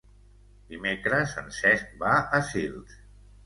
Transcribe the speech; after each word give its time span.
Dimecres 0.71 1.37
en 1.43 1.53
Cesc 1.59 1.95
va 2.03 2.17
a 2.39 2.43
Sils. 2.51 3.01